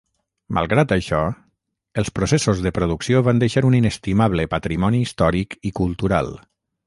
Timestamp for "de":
2.67-2.71